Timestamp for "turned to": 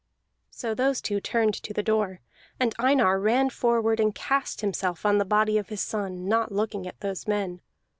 1.21-1.73